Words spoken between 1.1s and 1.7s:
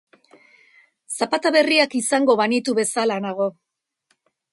Zapata